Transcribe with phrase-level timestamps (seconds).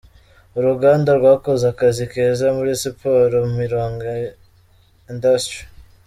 [0.57, 4.13] Uruganda rwakoze akazi keza muri siporo: Mironko
[5.11, 5.59] Industry.